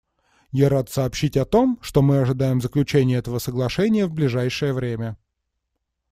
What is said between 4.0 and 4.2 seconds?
в